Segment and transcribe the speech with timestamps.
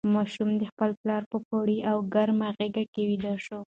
[0.13, 3.59] ماشوم د خپل پلار په پیاوړې او ګرمه غېږ کې ویده شو.